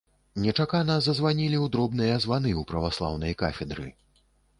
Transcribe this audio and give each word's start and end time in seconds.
Нечакана 0.43 0.93
зазванілі 1.07 1.57
ў 1.59 1.67
дробныя 1.75 2.15
званы 2.23 2.53
ў 2.53 2.65
праваслаўнай 2.71 3.37
кафедры. 3.43 3.87